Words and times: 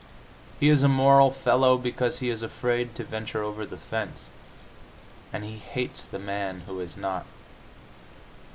He 0.59 0.69
is 0.69 0.81
a 0.81 0.87
moral 0.87 1.29
fellow 1.29 1.77
because 1.77 2.17
he 2.17 2.31
is 2.31 2.41
afraid 2.41 2.95
to 2.95 3.03
venture 3.03 3.43
over 3.43 3.67
the 3.67 3.77
fence 3.77 4.31
and 5.31 5.43
he 5.43 5.57
hates 5.57 6.07
the 6.07 6.17
man 6.17 6.63
who 6.65 6.79
is 6.79 6.97
not. 6.97 7.27